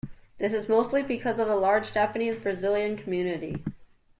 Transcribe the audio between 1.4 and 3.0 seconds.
the large Japanese Brazilian